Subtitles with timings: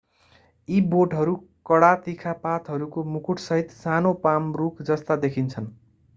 [0.67, 1.35] यी बोटहरू
[1.65, 5.71] कडा तिखा पातहरूको मुकुटसहित सानो पाम रूख जस्ता देखिन्छन्